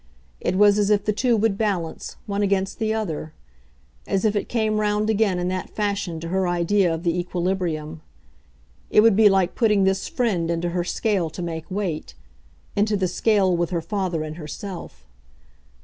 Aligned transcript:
It 0.39 0.55
was 0.55 0.79
as 0.79 0.89
if 0.89 1.05
the 1.05 1.13
two 1.13 1.37
would 1.37 1.59
balance, 1.59 2.15
one 2.25 2.41
against 2.41 2.79
the 2.79 2.91
other; 2.91 3.33
as 4.07 4.25
if 4.25 4.35
it 4.35 4.49
came 4.49 4.79
round 4.79 5.11
again 5.11 5.37
in 5.37 5.47
that 5.49 5.69
fashion 5.69 6.19
to 6.21 6.29
her 6.29 6.47
idea 6.47 6.91
of 6.91 7.03
the 7.03 7.15
equilibrium. 7.19 8.01
It 8.89 9.01
would 9.01 9.15
be 9.15 9.29
like 9.29 9.53
putting 9.53 9.83
this 9.83 10.07
friend 10.09 10.49
into 10.49 10.69
her 10.69 10.83
scale 10.83 11.29
to 11.29 11.43
make 11.43 11.69
weight 11.69 12.15
into 12.75 12.97
the 12.97 13.07
scale 13.07 13.55
with 13.55 13.69
her 13.69 13.79
father 13.81 14.23
and 14.23 14.37
herself. 14.37 15.05